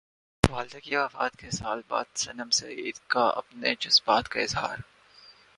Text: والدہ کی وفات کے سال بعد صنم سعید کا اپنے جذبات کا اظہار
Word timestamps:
والدہ 0.43 0.77
کی 0.77 0.95
وفات 0.95 1.35
کے 1.35 1.49
سال 1.51 1.81
بعد 1.87 2.17
صنم 2.17 2.49
سعید 2.49 2.99
کا 3.07 3.27
اپنے 3.35 3.73
جذبات 3.79 4.29
کا 4.29 4.39
اظہار 4.39 4.77